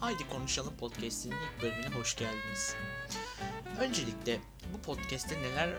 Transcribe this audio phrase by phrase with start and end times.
[0.00, 2.74] Haydi Konuşalım Podcast'inin ilk bölümüne hoş geldiniz.
[3.80, 4.40] Öncelikle
[4.74, 5.70] bu podcast'te neler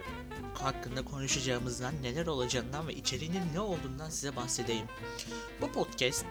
[0.53, 4.85] hakkında konuşacağımızdan, neler olacağından ve içeriğinin ne olduğundan size bahsedeyim.
[5.61, 6.25] Bu podcast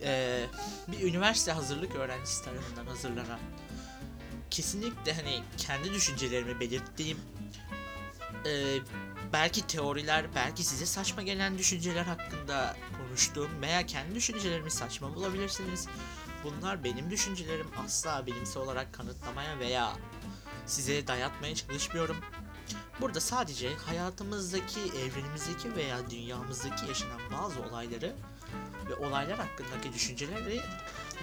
[0.00, 0.46] eee,
[0.88, 3.40] bir üniversite hazırlık öğrencisi tarafından hazırlanan
[4.50, 7.18] kesinlikle hani kendi düşüncelerimi belirttiğim
[8.46, 8.80] eee,
[9.32, 15.88] belki teoriler, belki size saçma gelen düşünceler hakkında konuştuğum veya kendi düşüncelerimi saçma bulabilirsiniz.
[16.44, 19.92] Bunlar benim düşüncelerim asla bilimsel olarak kanıtlamaya veya
[20.66, 22.16] size dayatmaya çalışmıyorum.
[23.00, 28.12] Burada sadece hayatımızdaki, evrenimizdeki veya dünyamızdaki yaşanan bazı olayları
[28.90, 30.60] ve olaylar hakkındaki düşünceleri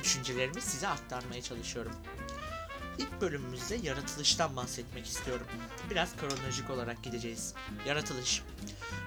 [0.03, 1.91] düşüncelerimi size aktarmaya çalışıyorum.
[2.97, 5.47] İlk bölümümüzde yaratılıştan bahsetmek istiyorum.
[5.89, 7.53] Biraz kronolojik olarak gideceğiz.
[7.85, 8.43] Yaratılış.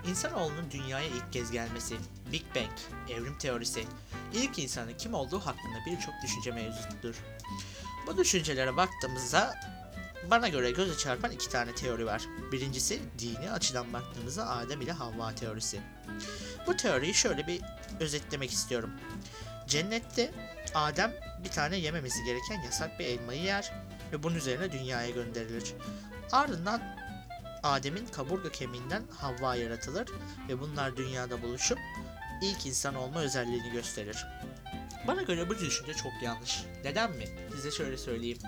[0.06, 1.96] İnsanoğlunun dünyaya ilk kez gelmesi,
[2.32, 3.84] Big Bang, evrim teorisi,
[4.34, 7.14] ilk insanın kim olduğu hakkında birçok düşünce mevzusudur.
[8.06, 9.54] Bu düşüncelere baktığımızda
[10.30, 12.22] bana göre göze çarpan iki tane teori var.
[12.52, 15.80] Birincisi dini açıdan baktığımızda Adem ile Havva teorisi.
[16.66, 17.60] Bu teoriyi şöyle bir
[18.00, 18.90] özetlemek istiyorum.
[19.66, 20.30] Cennette
[20.74, 21.12] Adem
[21.44, 23.72] bir tane yememesi gereken yasak bir elmayı yer
[24.12, 25.74] ve bunun üzerine dünyaya gönderilir.
[26.32, 26.82] Ardından
[27.62, 30.08] Adem'in kaburga kemiğinden Havva yaratılır
[30.48, 31.78] ve bunlar dünyada buluşup
[32.42, 34.26] ilk insan olma özelliğini gösterir.
[35.06, 36.64] Bana göre bu düşünce çok yanlış.
[36.84, 37.24] Neden mi?
[37.54, 38.38] Size şöyle söyleyeyim.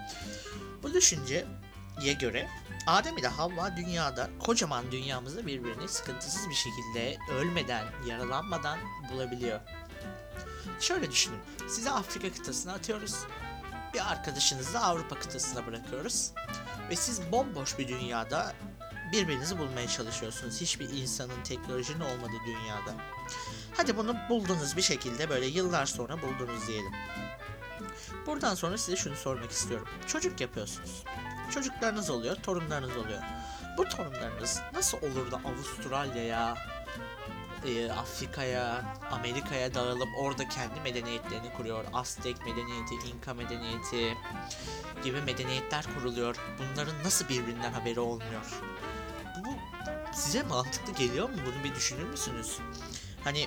[0.82, 2.48] Bu düşünceye göre
[2.86, 8.78] Adem ile Havva dünyada, kocaman dünyamızda birbirini sıkıntısız bir şekilde ölmeden, yaralanmadan
[9.12, 9.60] bulabiliyor.
[10.80, 11.38] Şöyle düşünün.
[11.68, 13.14] Size Afrika kıtasına atıyoruz.
[13.94, 16.30] Bir arkadaşınızı da Avrupa kıtasına bırakıyoruz.
[16.90, 18.52] Ve siz bomboş bir dünyada
[19.14, 20.61] birbirinizi bulmaya çalışıyorsunuz.
[20.61, 22.95] Hiçbir insanın teknolojinin olmadığı dünyada.
[23.77, 26.92] Hadi bunu buldunuz bir şekilde böyle yıllar sonra buldunuz diyelim.
[28.27, 29.89] Buradan sonra size şunu sormak istiyorum.
[30.07, 31.05] Çocuk yapıyorsunuz.
[31.51, 33.23] Çocuklarınız oluyor, torunlarınız oluyor.
[33.79, 36.55] Bu torunlarınız nasıl olur da Avustralya'ya,
[37.67, 41.85] e, Afrika'ya, Amerika'ya dağılıp orada kendi medeniyetlerini kuruyor.
[41.92, 44.17] Aztek medeniyeti, İnka medeniyeti
[45.05, 46.36] gibi medeniyetler kuruluyor.
[46.58, 48.63] Bunların nasıl birbirinden haberi olmuyor?
[49.39, 49.48] Bu
[50.12, 51.36] size mantıklı geliyor mu?
[51.46, 52.58] Bunu bir düşünür müsünüz?
[53.24, 53.46] Hani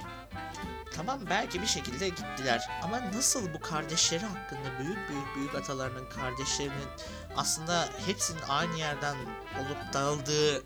[0.95, 6.87] tamam belki bir şekilde gittiler ama nasıl bu kardeşleri hakkında büyük büyük büyük atalarının kardeşlerinin
[7.35, 9.15] aslında hepsinin aynı yerden
[9.59, 10.63] olup dağıldığı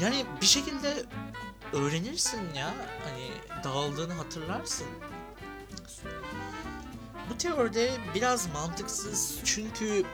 [0.00, 1.04] yani bir şekilde
[1.72, 2.74] öğrenirsin ya
[3.04, 3.30] hani
[3.64, 4.86] dağıldığını hatırlarsın.
[7.30, 10.04] Bu teoride biraz mantıksız çünkü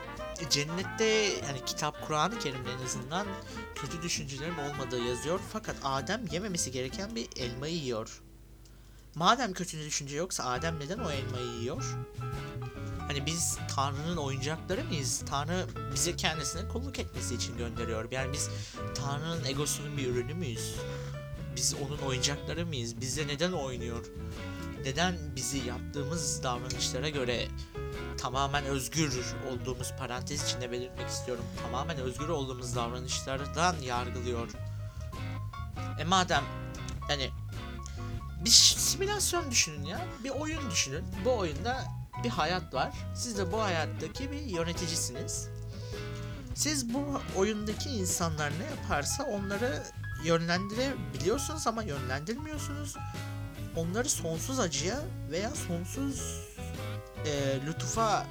[0.49, 1.05] cennette
[1.47, 3.27] yani kitap Kur'an-ı Kerim'de en azından
[3.75, 8.21] kötü düşüncelerin olmadığı yazıyor fakat Adem yememesi gereken bir elmayı yiyor.
[9.15, 11.97] Madem kötü düşünce yoksa Adem neden o elmayı yiyor?
[12.99, 15.23] Hani biz Tanrı'nın oyuncakları mıyız?
[15.29, 18.11] Tanrı bize kendisine kulluk etmesi için gönderiyor.
[18.11, 18.49] Yani biz
[18.95, 20.75] Tanrı'nın egosunun bir ürünü müyüz?
[21.55, 23.01] Biz onun oyuncakları mıyız?
[23.01, 24.05] Bize neden oynuyor?
[24.83, 27.47] Neden bizi yaptığımız davranışlara göre
[28.17, 31.45] tamamen özgür olduğumuz parantez içinde belirtmek istiyorum.
[31.63, 34.51] Tamamen özgür olduğumuz davranışlardan yargılıyor.
[35.99, 36.43] E madem
[37.07, 37.29] hani
[38.45, 40.05] bir simülasyon düşünün ya.
[40.23, 41.05] Bir oyun düşünün.
[41.25, 41.83] Bu oyunda
[42.23, 42.93] bir hayat var.
[43.15, 45.49] Siz de bu hayattaki bir yöneticisiniz.
[46.55, 49.83] Siz bu oyundaki insanlar ne yaparsa onları
[50.23, 52.95] yönlendirebiliyorsunuz ama yönlendirmiyorsunuz.
[53.75, 55.01] Onları sonsuz acıya
[55.31, 56.46] veya sonsuz
[57.25, 58.25] e, lütufa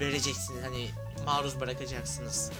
[0.00, 0.64] vereceksiniz.
[0.64, 0.90] Hani
[1.24, 2.50] maruz bırakacaksınız.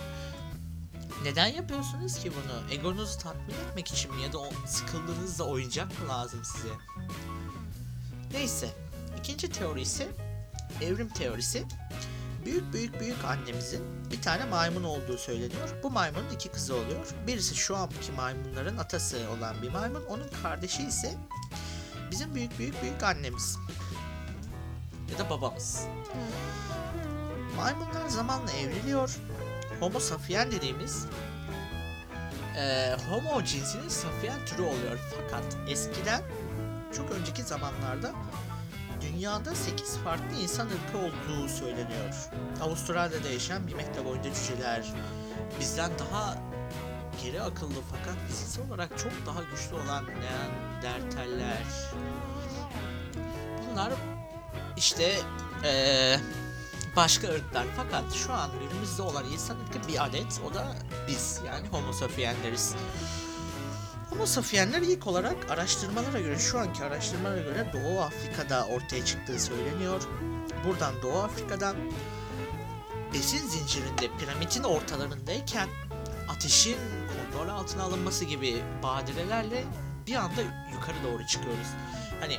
[1.22, 2.72] Neden yapıyorsunuz ki bunu?
[2.72, 6.74] Egonuzu tatmin etmek için mi ya da o, sıkıldığınızda oyuncak mı lazım size?
[8.32, 8.68] Neyse.
[9.18, 10.08] İkinci teori ise
[10.82, 11.64] evrim teorisi.
[12.44, 15.68] Büyük büyük büyük annemizin bir tane maymun olduğu söyleniyor.
[15.82, 17.06] Bu maymunun iki kızı oluyor.
[17.26, 20.04] Birisi şu anki maymunların atası olan bir maymun.
[20.08, 21.14] Onun kardeşi ise
[22.10, 23.58] bizim büyük büyük büyük annemiz.
[25.12, 25.86] Ya da babamız.
[27.56, 29.16] Maymunlar zamanla evriliyor.
[29.80, 31.06] Homo sapien dediğimiz
[32.56, 34.98] e, Homo cinsinin sapien türü oluyor.
[35.10, 36.22] Fakat eskiden
[36.96, 38.12] çok önceki zamanlarda
[39.00, 42.30] dünyada 8 farklı insan ırkı olduğu söyleniyor.
[42.60, 44.92] Avustralya'da yaşayan bir metre boyunca cüceler,
[45.60, 46.38] bizden daha
[47.22, 51.62] geri akıllı fakat fiziksel olarak çok daha güçlü olan Neandertaller.
[53.70, 53.92] Bunlar
[54.76, 55.14] işte
[55.64, 56.16] ee,
[56.96, 60.76] başka ırklar fakat şu an günümüzde olan insan ırkı bir adet o da
[61.08, 62.74] biz yani homo sapienleriz.
[64.10, 70.02] Homo sapiensler ilk olarak araştırmalara göre, şu anki araştırmalara göre Doğu Afrika'da ortaya çıktığı söyleniyor.
[70.66, 71.76] Buradan Doğu Afrika'dan
[73.14, 75.68] besin zincirinde piramidin ortalarındayken
[76.28, 76.76] ateşin
[77.08, 79.64] kontrol altına alınması gibi badirelerle
[80.06, 80.40] bir anda
[80.72, 81.68] yukarı doğru çıkıyoruz.
[82.20, 82.38] Hani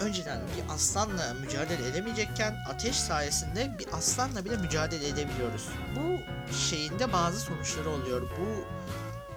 [0.00, 5.68] önceden bir aslanla mücadele edemeyecekken ateş sayesinde bir aslanla bile mücadele edebiliyoruz.
[5.96, 6.18] Bu
[6.54, 8.22] şeyinde bazı sonuçları oluyor.
[8.22, 8.64] Bu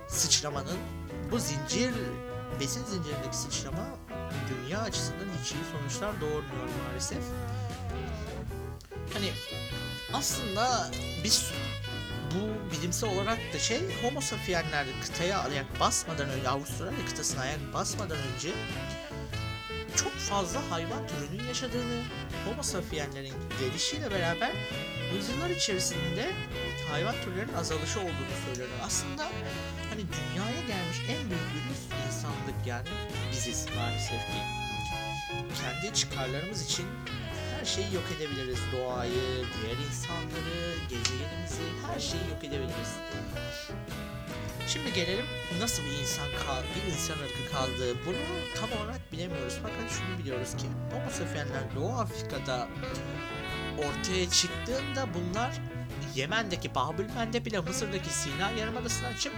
[0.08, 0.78] sıçramanın,
[1.32, 1.94] bu zincir,
[2.60, 3.88] besin zincirindeki sıçrama
[4.50, 7.24] dünya açısından hiç iyi sonuçlar doğurmuyor maalesef.
[9.14, 9.32] Hani
[10.14, 10.92] aslında
[11.24, 11.52] biz
[12.32, 18.18] bu bilimsel olarak da şey Homo sapiensler kıtaya ayak basmadan önce Avustralya kıtasına ayak basmadan
[18.18, 18.54] önce
[19.96, 22.02] çok fazla hayvan türünün yaşadığını
[22.46, 24.52] Homo sapienslerin gelişiyle beraber
[25.16, 26.32] yüzyıllar içerisinde
[26.92, 28.78] hayvan türlerinin azalışı olduğunu söylüyorlar.
[28.86, 29.24] Aslında
[29.90, 32.88] hani dünyaya gelmiş en büyük virüs insanlık yani
[33.32, 34.42] biziz maalesef ki.
[35.62, 36.86] Kendi çıkarlarımız için
[37.60, 38.60] her şeyi yok edebiliriz.
[38.72, 42.94] Doğayı, diğer insanları, gezegenimizi, her şeyi yok edebiliriz.
[44.74, 45.26] Şimdi gelelim
[45.60, 47.98] nasıl bir insan kal bir insan ırkı kaldı.
[48.06, 48.16] Bunu
[48.56, 52.68] tam olarak bilemiyoruz fakat şunu biliyoruz ki Homo sapiensler Doğu Afrika'da
[53.78, 55.54] ortaya çıktığında bunlar
[56.16, 59.34] Yemen'deki Babülmen'de bile Mısır'daki Sina Yarımadası'ndan açıp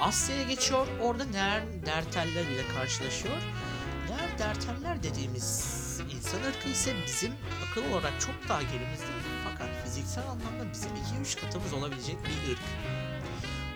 [0.00, 0.86] Asya'ya geçiyor.
[1.02, 3.42] Orada Neandertaller ile karşılaşıyor.
[4.08, 5.74] Neandertaller dediğimiz
[6.16, 7.32] insan ırkı ise bizim
[7.70, 9.06] akıl olarak çok daha gerimizde
[9.44, 10.90] fakat fiziksel anlamda bizim
[11.24, 12.60] 2-3 katımız olabilecek bir ırk.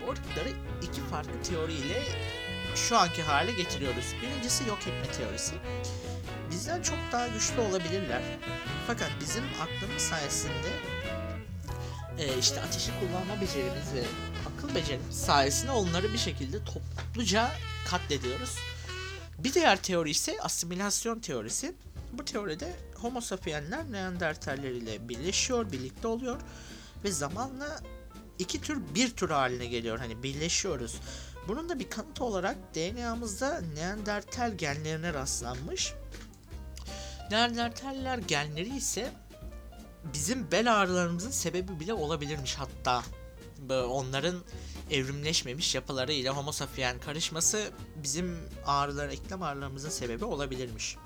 [0.09, 0.53] Bu ırkları
[0.83, 2.03] iki farklı teoriyle
[2.75, 4.15] şu anki hale getiriyoruz.
[4.23, 5.55] Birincisi yok etme teorisi.
[6.51, 8.23] Bizden çok daha güçlü olabilirler.
[8.87, 10.71] Fakat bizim aklımız sayesinde
[12.19, 14.05] e, işte ateşi kullanma becerimiz ve
[14.49, 17.51] akıl becerimiz sayesinde onları bir şekilde topluca
[17.87, 18.57] katlediyoruz.
[19.39, 21.75] Bir diğer teori ise asimilasyon teorisi.
[22.13, 26.37] Bu teoride Homo sapiensler Neandertaller ile birleşiyor, birlikte oluyor
[27.05, 27.81] ve zamanla
[28.39, 29.99] iki tür bir tür haline geliyor.
[29.99, 31.01] Hani birleşiyoruz.
[31.49, 35.95] Bunun da bir kanıtı olarak DNA'mızda Neandertal genlerine rastlanmış.
[37.31, 39.13] Neandertaller genleri ise
[40.15, 43.03] bizim bel ağrılarımızın sebebi bile olabilirmiş hatta.
[43.71, 44.43] Onların
[44.91, 47.71] evrimleşmemiş yapıları ile Homo sapien karışması
[48.03, 50.97] bizim ağrılar, eklem ağrılarımızın sebebi olabilirmiş.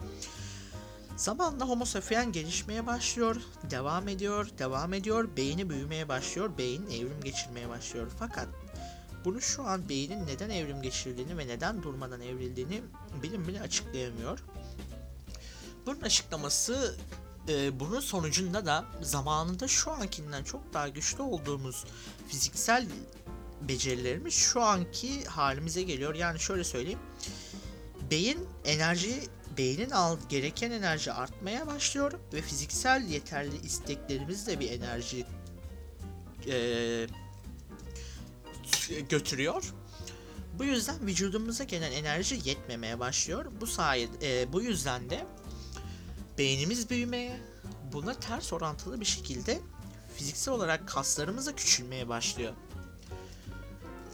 [1.16, 3.36] Zamanla Homo sapien gelişmeye başlıyor,
[3.70, 8.10] devam ediyor, devam ediyor, beyni büyümeye başlıyor, beyin evrim geçirmeye başlıyor.
[8.18, 8.48] Fakat
[9.24, 12.82] bunu şu an beynin neden evrim geçirdiğini ve neden durmadan evrildiğini
[13.22, 14.38] bilim bile açıklayamıyor.
[15.86, 16.96] Bunun açıklaması
[17.48, 21.84] e, bunun sonucunda da zamanında şu ankinden çok daha güçlü olduğumuz
[22.28, 22.86] fiziksel
[23.68, 26.14] becerilerimiz şu anki halimize geliyor.
[26.14, 26.98] Yani şöyle söyleyeyim.
[28.10, 35.26] Beyin enerji beynin al gereken enerji artmaya başlıyor ve fiziksel yeterli isteklerimiz de bir enerji
[36.48, 37.06] e,
[39.08, 39.74] götürüyor.
[40.58, 43.46] Bu yüzden vücudumuza gelen enerji yetmemeye başlıyor.
[43.60, 45.26] Bu sayede e, bu yüzden de
[46.38, 47.40] beynimiz büyümeye,
[47.92, 49.60] buna ters orantılı bir şekilde
[50.16, 52.52] fiziksel olarak kaslarımız da küçülmeye başlıyor.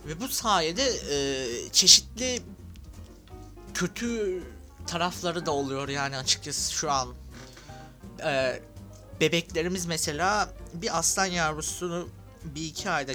[0.06, 2.42] Ve bu sayede e, çeşitli
[3.74, 4.42] kötü
[4.88, 7.14] tarafları da oluyor yani açıkçası şu an.
[8.24, 8.62] E,
[9.20, 12.08] bebeklerimiz mesela bir aslan yavrusunu
[12.44, 13.12] bir iki ayda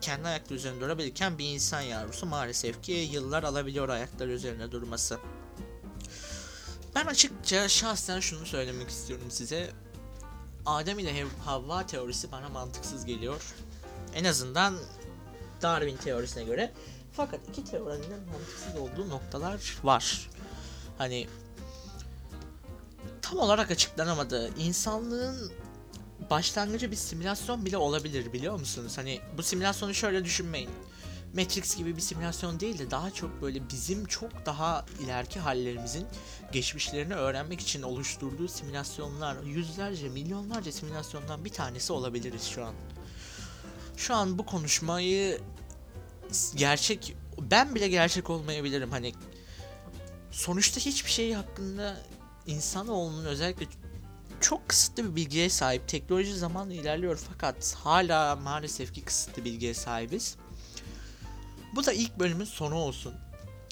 [0.00, 5.18] kendi ayakları üzerinde durabilirken bir insan yavrusu maalesef ki yıllar alabiliyor ayakları üzerinde durması.
[6.94, 9.70] Ben açıkça şahsen şunu söylemek istiyorum size.
[10.66, 13.54] Adem ile Havva teorisi bana mantıksız geliyor.
[14.14, 14.78] En azından
[15.62, 16.72] Darwin teorisine göre.
[17.12, 20.30] Fakat iki teorinin mantıksız olduğu noktalar var.
[20.98, 21.26] Hani
[23.22, 24.50] tam olarak açıklanamadı.
[24.58, 25.52] İnsanlığın
[26.30, 28.98] başlangıcı bir simülasyon bile olabilir biliyor musunuz?
[28.98, 30.70] Hani bu simülasyonu şöyle düşünmeyin.
[31.34, 36.06] Matrix gibi bir simülasyon değil de daha çok böyle bizim çok daha ileriki hallerimizin
[36.52, 42.74] geçmişlerini öğrenmek için oluşturduğu simülasyonlar, yüzlerce, milyonlarca simülasyondan bir tanesi olabiliriz şu an.
[43.96, 45.40] Şu an bu konuşmayı
[46.54, 49.12] gerçek ben bile gerçek olmayabilirim hani
[50.38, 51.96] sonuçta hiçbir şey hakkında
[52.46, 53.66] insanoğlunun özellikle
[54.40, 55.88] çok kısıtlı bir bilgiye sahip.
[55.88, 60.36] Teknoloji zamanla ilerliyor fakat hala maalesef ki kısıtlı bilgiye sahibiz.
[61.74, 63.14] Bu da ilk bölümün sonu olsun.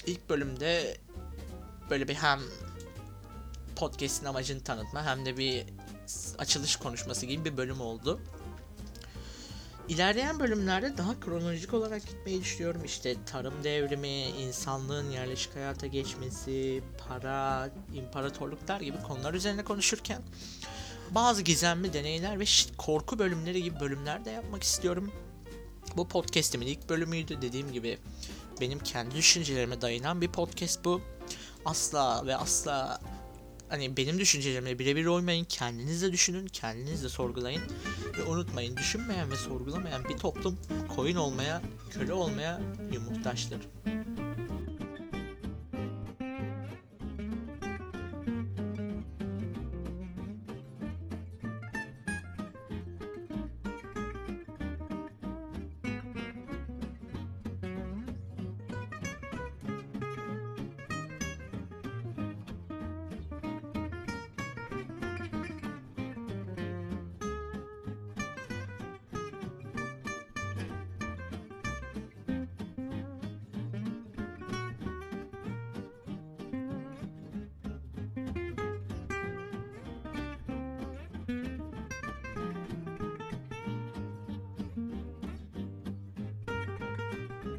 [0.05, 0.97] İlk bölümde
[1.89, 2.39] böyle bir hem
[3.75, 5.65] podcast'in amacını tanıtma hem de bir
[6.37, 8.21] açılış konuşması gibi bir bölüm oldu.
[9.89, 12.83] İlerleyen bölümlerde daha kronolojik olarak gitmeyi düşünüyorum.
[12.85, 20.21] İşte tarım devrimi, insanlığın yerleşik hayata geçmesi, para, imparatorluklar gibi konular üzerine konuşurken
[21.11, 22.43] bazı gizemli deneyler ve
[22.77, 25.11] korku bölümleri gibi bölümler de yapmak istiyorum.
[25.97, 27.97] Bu podcast'imin ilk bölümüydü dediğim gibi
[28.61, 31.01] benim kendi düşüncelerime dayanan bir podcast bu.
[31.65, 33.01] Asla ve asla
[33.69, 35.45] hani benim düşüncelerime birebir oymayın.
[35.45, 37.61] Kendiniz de düşünün, kendiniz de sorgulayın.
[38.17, 40.57] Ve unutmayın düşünmeyen ve sorgulamayan bir toplum
[40.95, 42.61] koyun olmaya, köle olmaya
[42.99, 43.59] muhtaçtır.